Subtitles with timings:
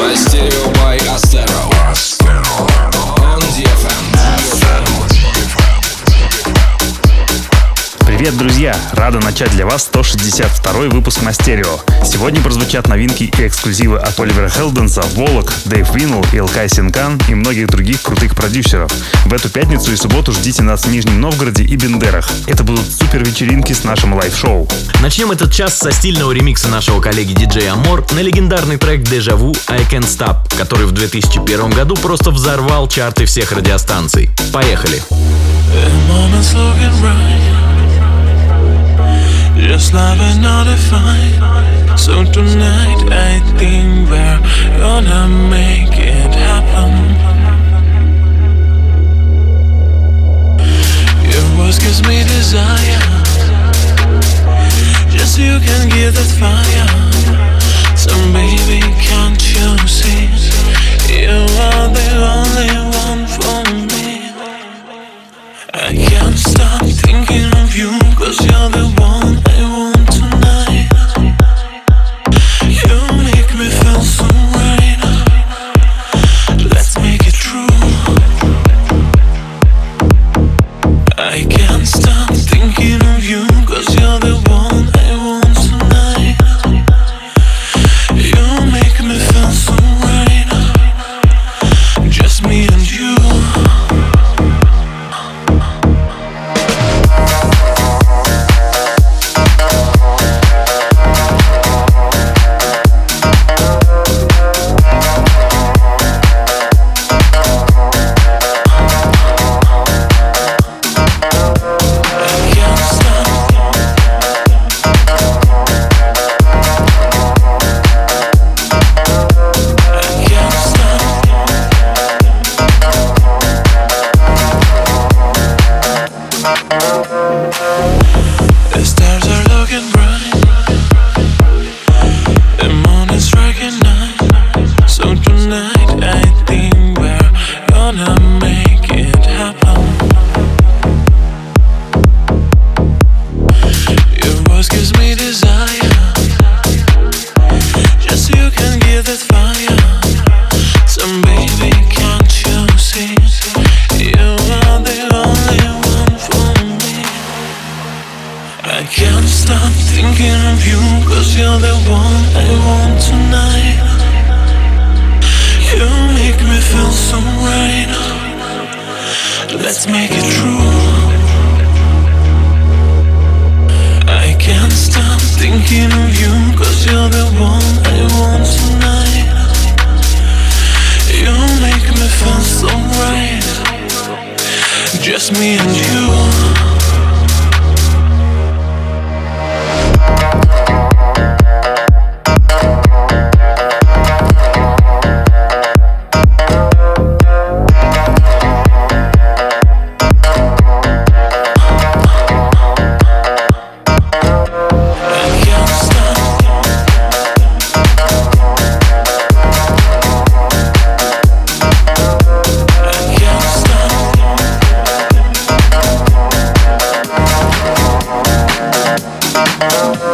[0.00, 1.55] Мастерио бай Астеро
[8.26, 8.76] Привет, друзья!
[8.90, 11.78] Рада начать для вас 162 выпуск Мастерио.
[12.04, 17.68] Сегодня прозвучат новинки и эксклюзивы от Оливера Хелденса, Волок, Дэйв Винл, Илкай Синкан и многих
[17.68, 18.90] других крутых продюсеров.
[19.26, 22.28] В эту пятницу и субботу ждите нас в Нижнем Новгороде и Бендерах.
[22.48, 24.68] Это будут супер вечеринки с нашим лайв-шоу.
[25.00, 29.82] Начнем этот час со стильного ремикса нашего коллеги диджея Амор на легендарный трек «Дежаву I
[29.82, 34.30] Can't Stop», который в 2001 году просто взорвал чарты всех радиостанций.
[34.52, 35.00] Поехали!
[39.68, 41.98] Just like another fight.
[41.98, 44.40] So tonight I think we're
[44.78, 46.92] gonna make it happen.
[51.32, 53.02] Your voice gives me desire.
[55.10, 56.88] Just you can give that fire.
[57.96, 60.30] So baby, can't you see?
[61.12, 62.72] You are the only
[63.04, 63.58] one for
[63.90, 64.30] me.
[65.74, 66.25] I can't
[66.56, 69.95] stop thinking of you, cause you're the one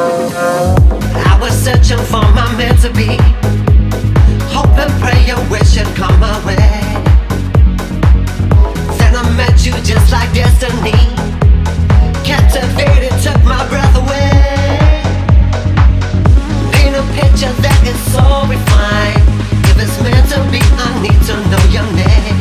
[0.02, 3.18] I was searching for my man to be.
[6.02, 6.56] Come my way.
[8.98, 10.98] Then I met you just like destiny.
[12.24, 15.02] Captivated, took my breath away.
[16.72, 19.22] Paint a picture that is so refined.
[19.70, 22.38] If it's meant to be, I need to know your name.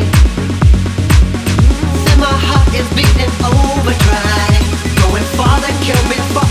[2.05, 4.65] Then my heart is beating overdrive.
[5.01, 6.50] Going farther, kill me.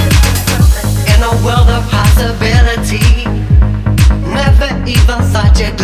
[5.51, 5.79] magic?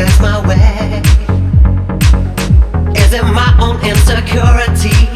[2.95, 5.07] Is it my own insecurity?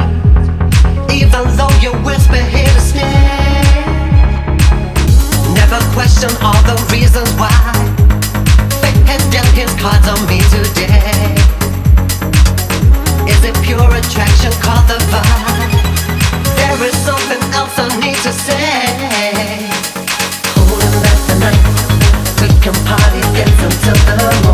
[1.13, 2.41] Even though you whisper
[5.53, 7.51] never question all the reasons why.
[13.27, 14.51] Is it pure attraction
[14.87, 15.71] the vibe?
[16.55, 19.10] There is something else I need to say.
[23.33, 24.50] seconds until the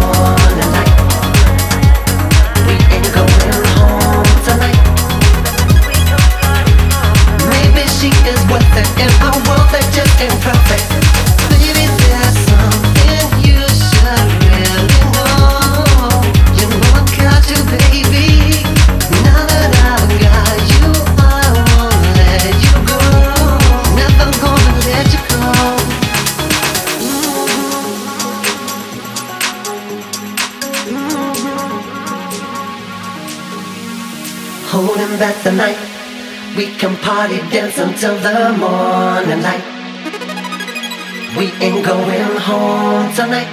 [38.57, 39.66] morning light.
[41.38, 43.51] We ain't going home tonight.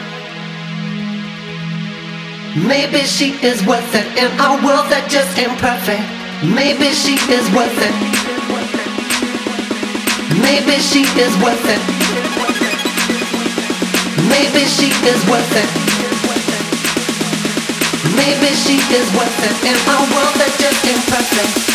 [2.56, 6.06] Maybe she is worth it in a world that just ain't perfect.
[6.46, 7.94] Maybe she is worth it.
[10.38, 11.82] Maybe she is worth it.
[14.30, 15.70] Maybe she is worth it.
[18.14, 21.73] Maybe she is worth it in a world that just ain't perfect.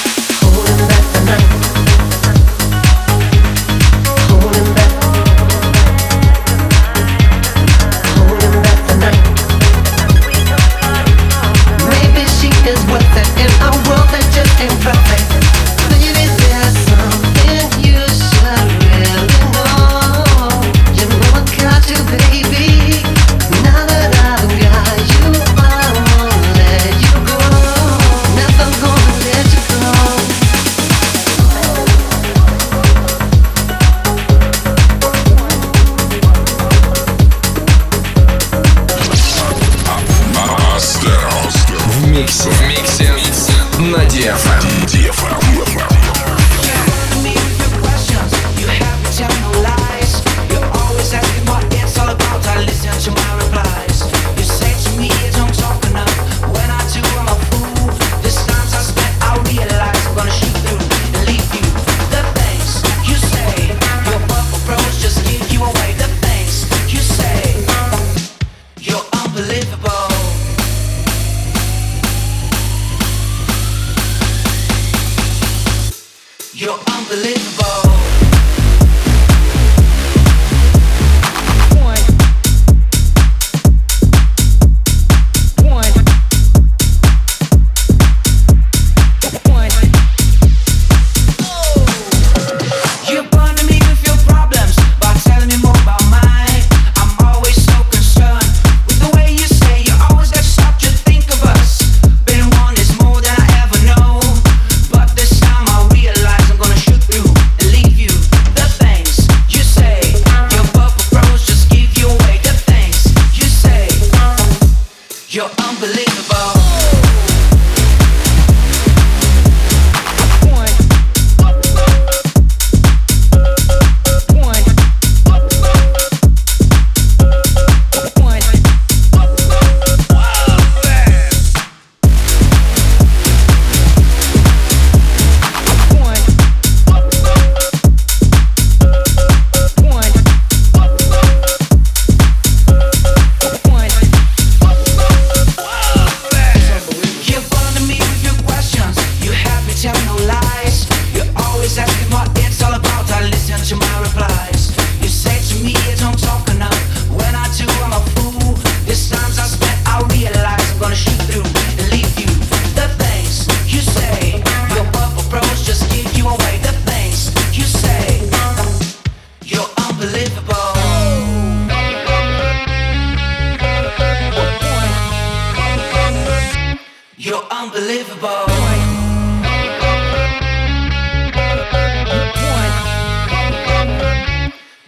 [177.59, 178.45] unbelievable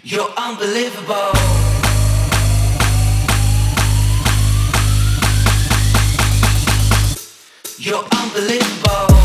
[0.04, 1.32] You're unbelievable.
[7.78, 9.21] You're unbelievable.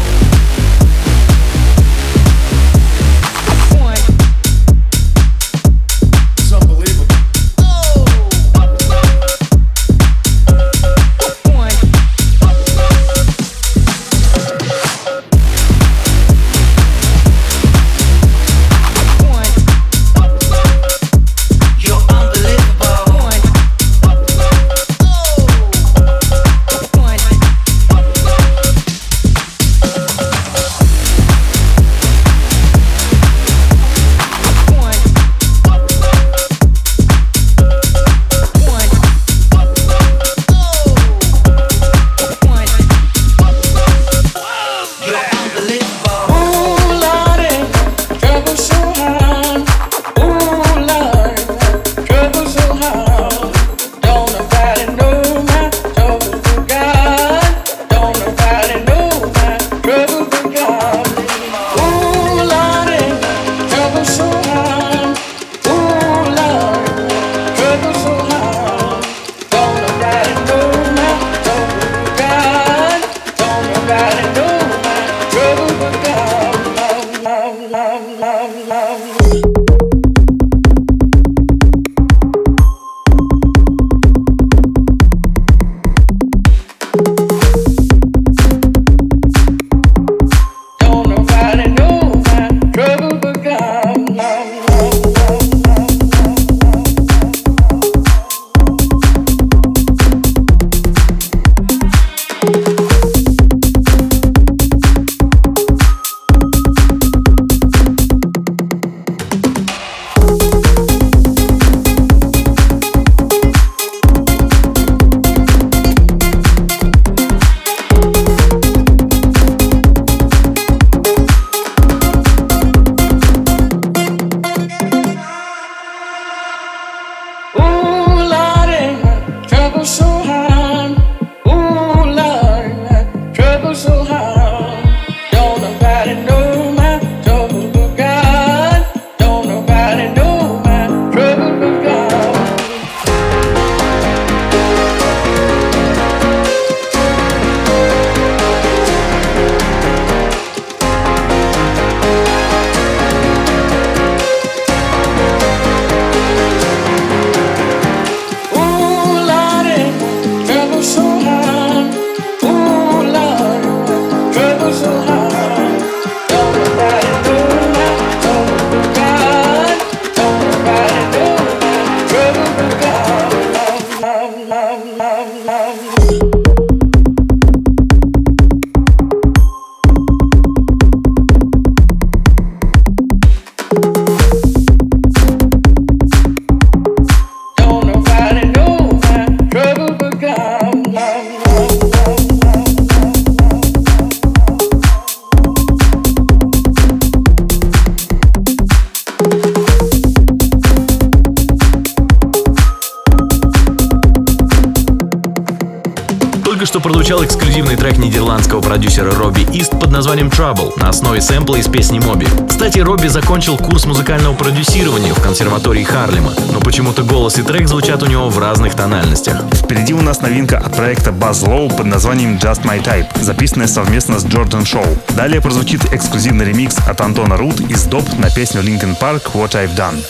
[206.75, 211.99] Прозвучал эксклюзивный трек нидерландского продюсера Робби Ист под названием Trouble на основе сэмпла из песни
[211.99, 212.27] Моби.
[212.49, 218.03] Кстати, Робби закончил курс музыкального продюсирования в консерватории Харлема, но почему-то голос и трек звучат
[218.03, 219.43] у него в разных тональностях.
[219.53, 224.19] Впереди у нас новинка от проекта Buzz Low под названием Just My Type, записанная совместно
[224.19, 224.87] с Джордан Шоу.
[225.11, 229.77] Далее прозвучит эксклюзивный ремикс от Антона Рут из Доп на песню Linkin Park What I've
[229.77, 230.03] Done.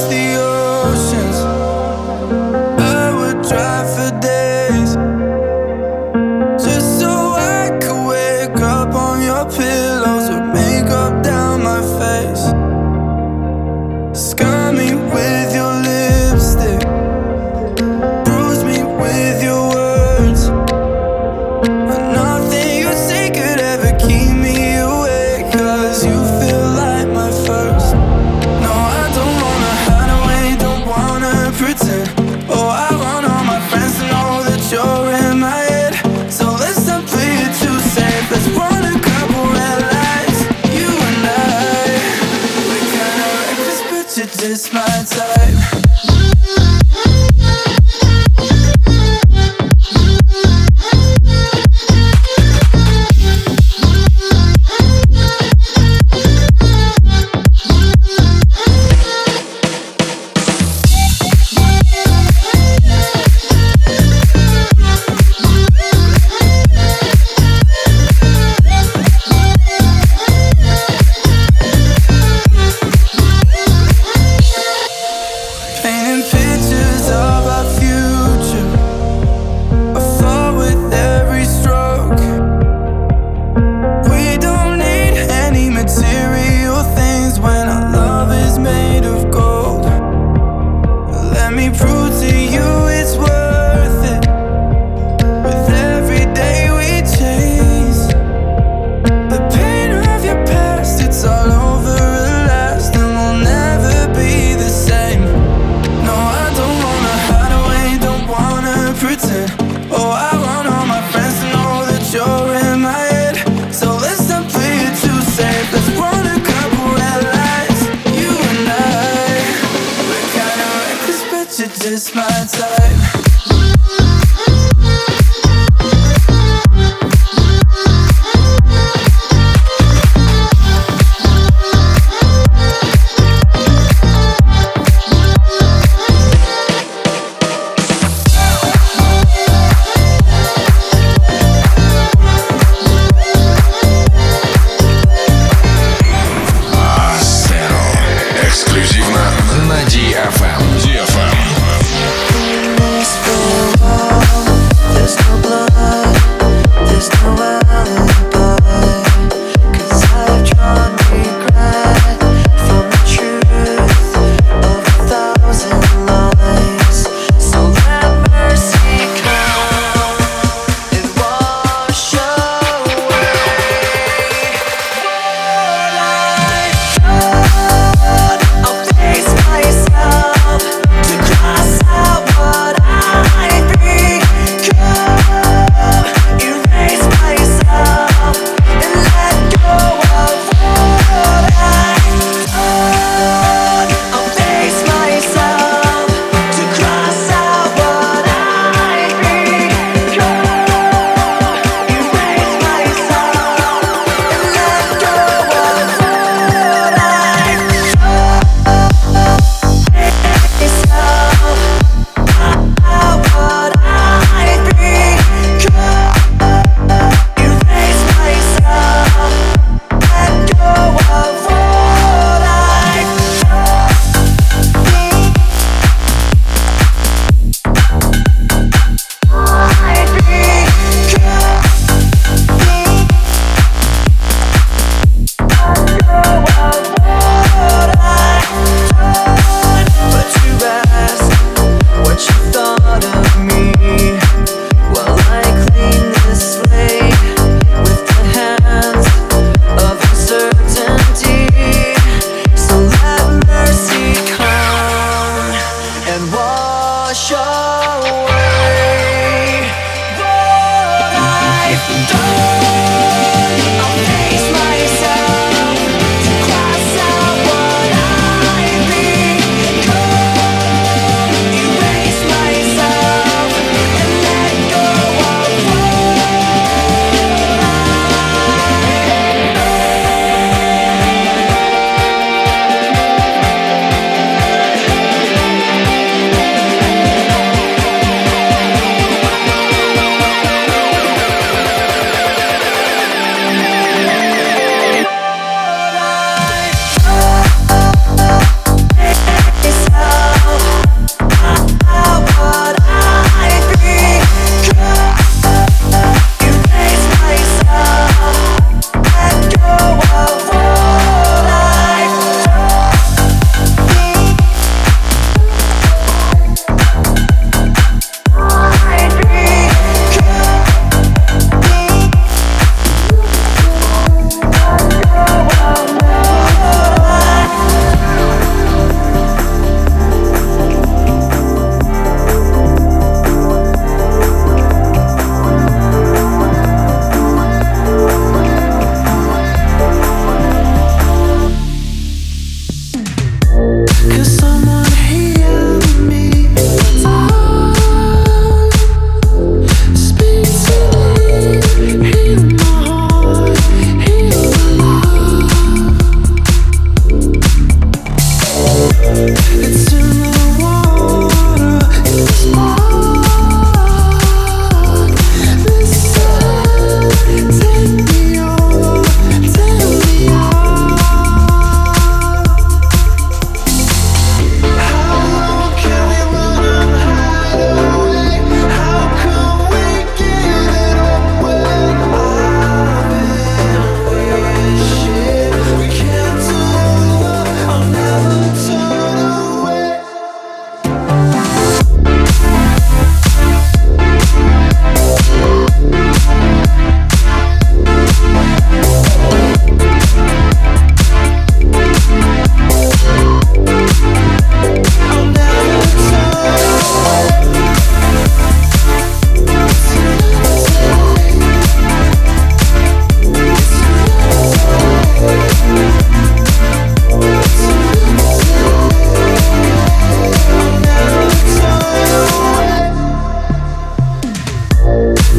[0.00, 0.59] Swear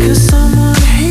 [0.02, 1.11] Cause someone hates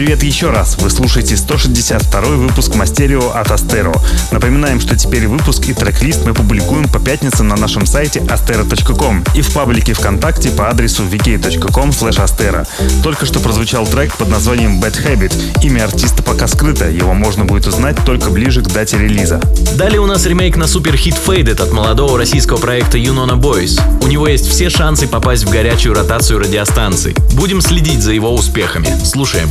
[0.00, 0.78] привет еще раз.
[0.78, 3.92] Вы слушаете 162 выпуск Мастерио от Астеро.
[4.30, 9.42] Напоминаем, что теперь выпуск и трек-лист мы публикуем по пятницам на нашем сайте astero.com и
[9.42, 12.66] в паблике ВКонтакте по адресу vk.com astero.
[13.02, 15.34] Только что прозвучал трек под названием Bad Habit.
[15.62, 19.38] Имя артиста пока скрыто, его можно будет узнать только ближе к дате релиза.
[19.76, 23.78] Далее у нас ремейк на суперхит Faded от молодого российского проекта Юнона Boys.
[24.02, 27.14] У него есть все шансы попасть в горячую ротацию радиостанций.
[27.34, 28.88] Будем следить за его успехами.
[29.04, 29.50] Слушаем.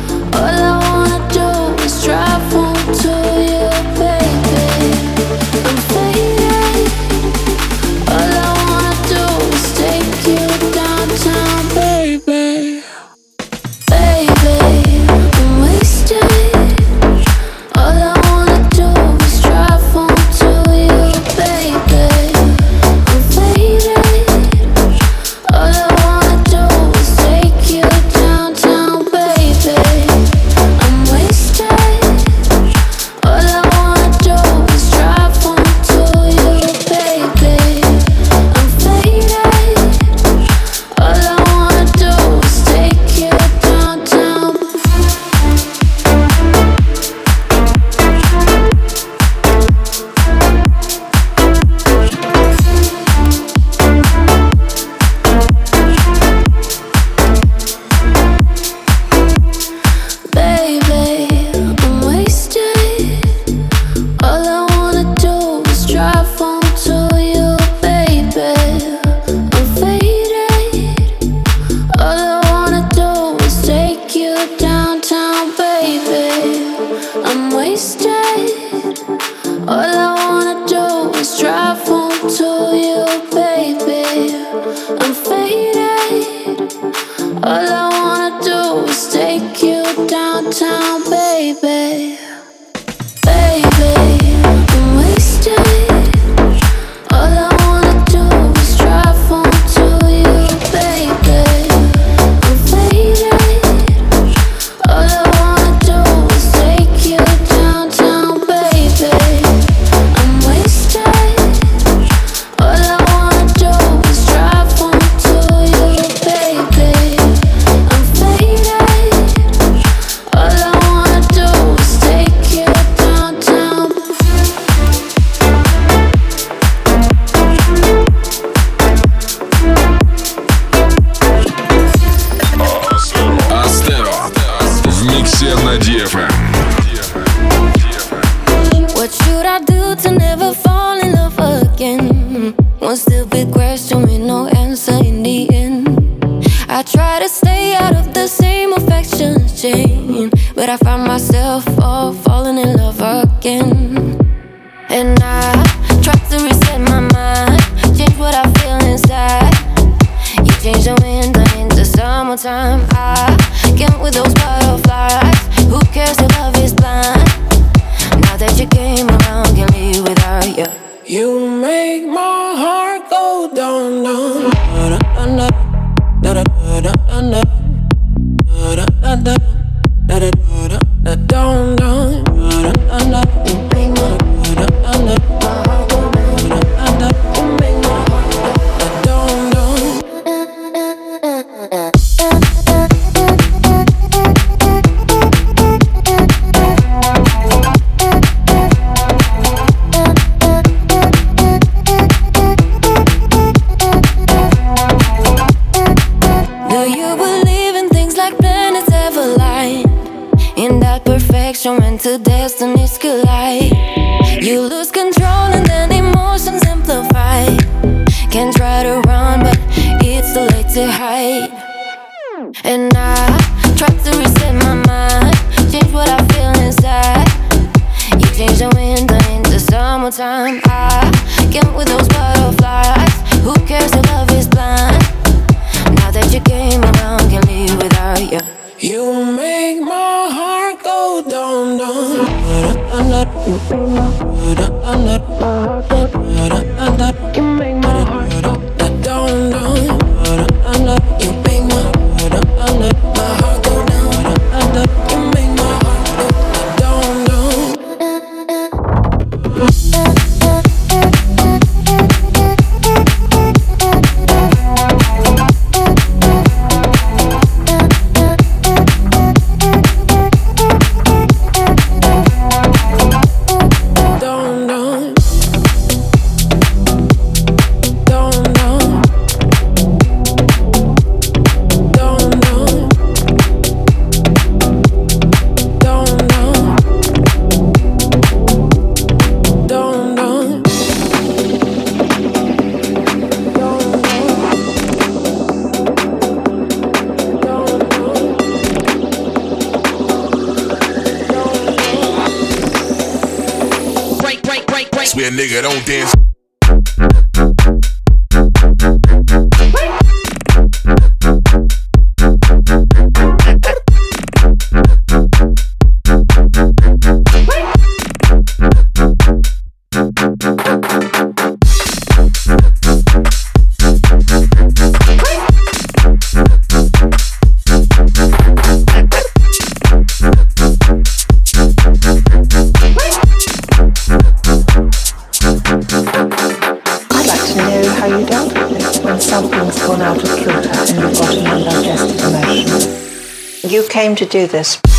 [344.31, 344.90] Do this.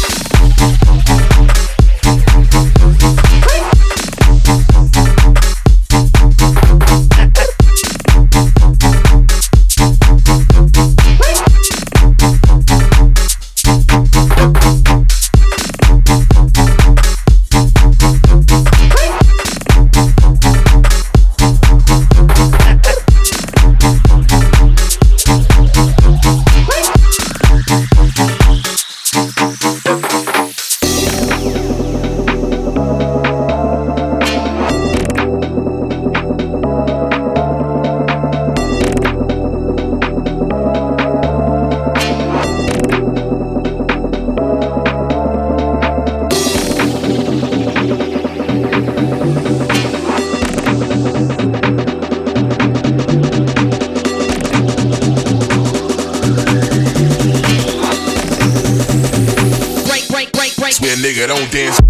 [61.52, 61.81] Dance.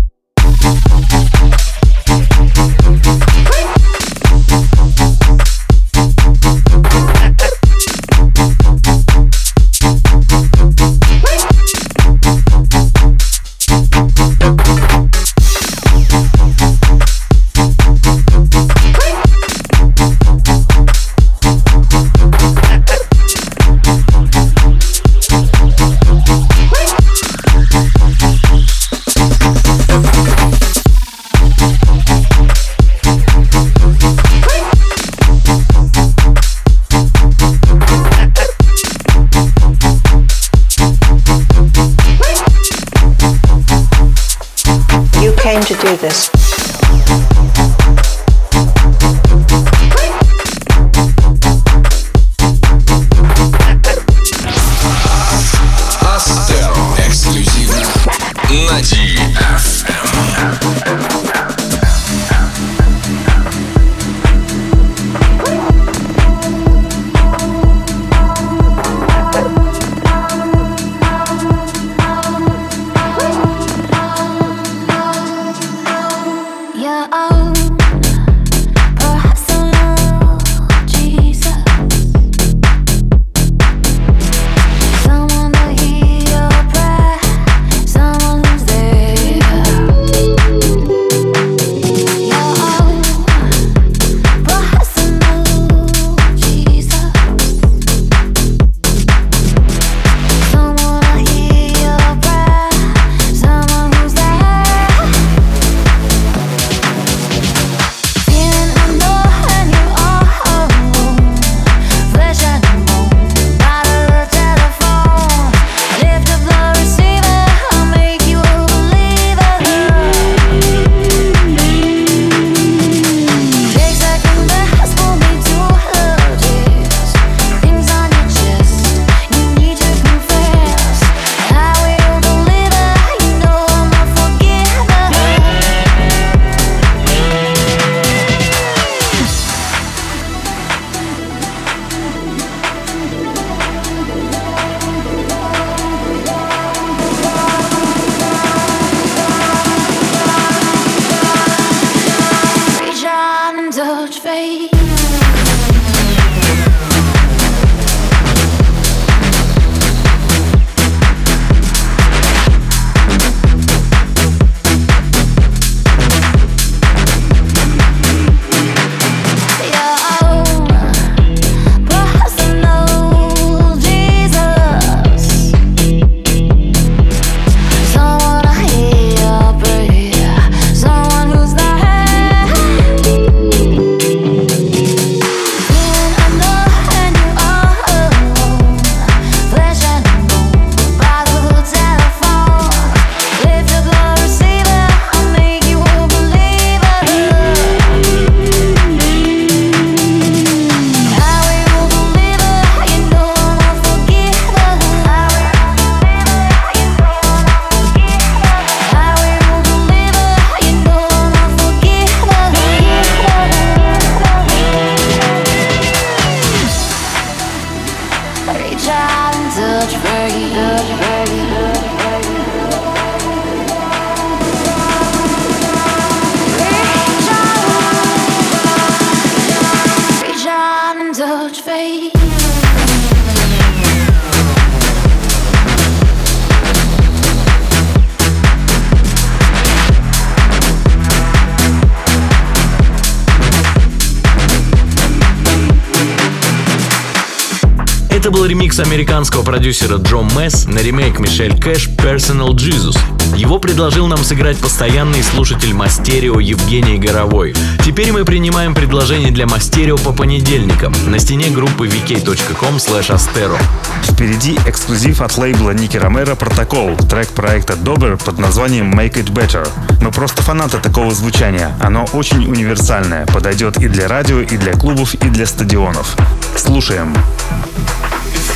[249.43, 252.97] Американского продюсера Джо Месс на ремейк Мишель Кэш Personal Jesus.
[253.36, 257.55] Его предложил нам сыграть постоянный слушатель Мастерио Евгений Горовой.
[257.84, 263.59] Теперь мы принимаем предложение для Мастерио по понедельникам на стене группы vk.com astero.
[264.03, 269.68] Впереди эксклюзив от лейбла Ники Ромеро «Протокол», трек проекта Добер под названием «Make It Better».
[270.01, 271.72] Мы просто фанаты такого звучания.
[271.80, 276.16] Оно очень универсальное, подойдет и для радио, и для клубов, и для стадионов.
[276.57, 277.14] Слушаем.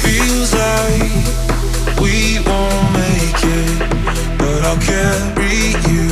[0.07, 1.27] Feels like
[2.01, 3.79] we won't make it,
[4.41, 5.59] but I'll carry
[5.91, 6.09] you.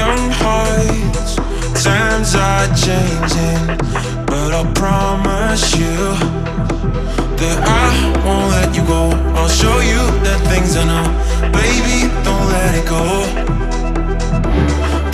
[0.00, 1.36] Young hearts,
[1.82, 3.64] times are changing,
[4.30, 5.98] but I'll promise you
[7.40, 7.88] that I
[8.24, 9.02] won't let you go.
[9.38, 10.84] I'll show you the things I
[11.52, 11.98] baby.
[12.26, 13.04] Don't let it go.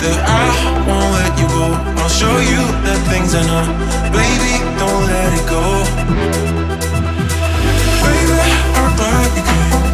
[0.01, 0.47] That I
[0.87, 1.65] won't let you go.
[2.01, 3.65] I'll show you the things I know,
[4.11, 4.53] baby.
[4.79, 6.76] Don't let it go.
[9.37, 9.86] Thank you.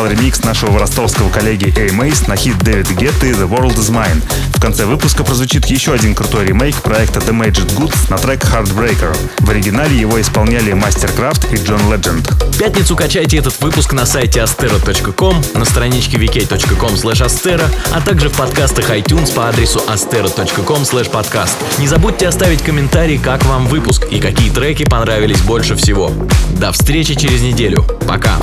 [0.00, 4.22] Прозвучал ремикс нашего ростовского коллеги Mace на хит Дэвида Гетты «The World Is Mine».
[4.54, 9.16] В конце выпуска прозвучит еще один крутой ремейк проекта The Magic Goods на трек Heartbreaker.
[9.40, 12.52] В оригинале его исполняли Mastercraft и John Legend.
[12.52, 18.36] В пятницу качайте этот выпуск на сайте astero.com, на страничке vk.com astero, а также в
[18.36, 21.56] подкастах iTunes по адресу astero.com podcast.
[21.78, 26.12] Не забудьте оставить комментарий, как вам выпуск и какие треки понравились больше всего.
[26.50, 27.84] До встречи через неделю.
[28.06, 28.38] Пока.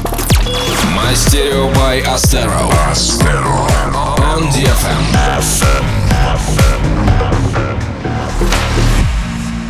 [1.08, 2.68] I stereo by Astero.
[2.92, 3.56] Astero.
[4.30, 5.04] On DFM.
[5.40, 5.88] FM.
[6.44, 6.84] FM.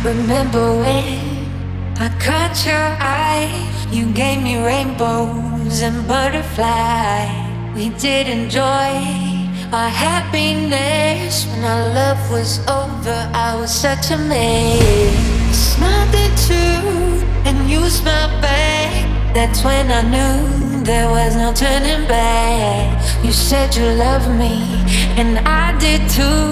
[0.02, 1.46] Remember when
[2.00, 3.54] I caught your eye?
[3.88, 7.30] You gave me rainbows and butterflies.
[7.72, 8.90] We did enjoy
[9.72, 13.30] our happiness when our love was over.
[13.32, 15.56] I was such a mess.
[15.56, 19.06] Smiled at you and used my back.
[19.34, 22.96] That's when I knew there was no turning back.
[23.22, 24.56] You said you loved me,
[25.20, 26.48] and I did too.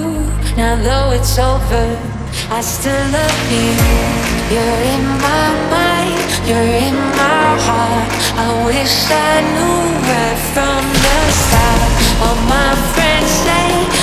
[0.55, 1.87] Now, though it's over,
[2.53, 3.73] I still love you.
[4.53, 8.09] You're in my mind, you're in my heart.
[8.45, 11.89] I wish I knew right from the start.
[12.21, 13.96] All my friends say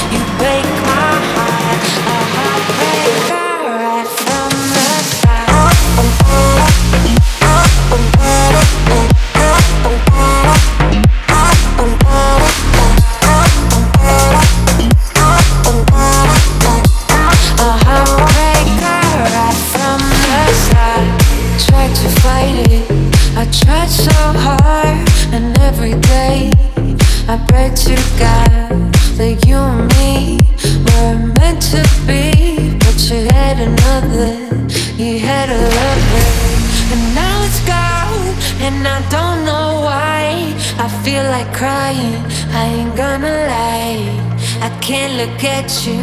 [21.94, 22.84] to fight it,
[23.36, 26.50] I tried so hard, and every day
[27.28, 30.38] I pray to God that you and me
[30.86, 32.76] were meant to be.
[32.78, 34.32] But you had another,
[34.96, 36.30] you had a lover,
[36.92, 38.26] and now it's gone,
[38.66, 40.54] and I don't know why.
[40.78, 44.34] I feel like crying, I ain't gonna lie.
[44.60, 46.02] I can't look at you,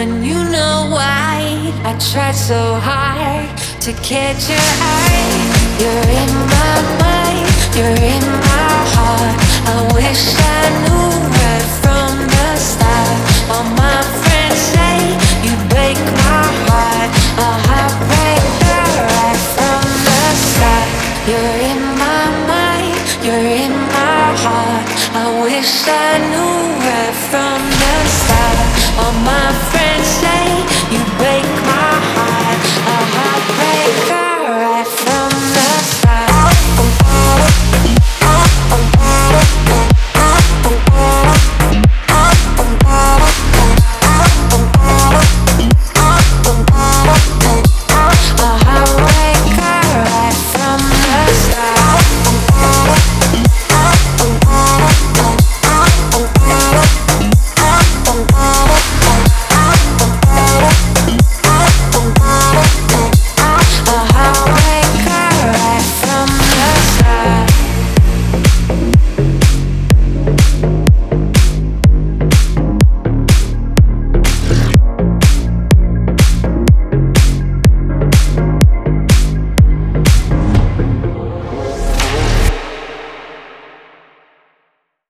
[0.00, 1.72] and you know why.
[1.84, 3.48] I tried so hard
[3.82, 5.42] to catch your eye.
[5.82, 9.34] You're in my mind, you're in my heart.
[9.66, 13.18] I wish I knew right from the start.
[13.50, 17.10] All my friends say you break my heart.
[17.42, 20.88] A heartbreaker right from the start.
[21.26, 24.86] You're in my mind, you're in my heart.
[25.10, 26.54] I wish I knew
[26.86, 28.62] right from the start.
[29.02, 29.71] All my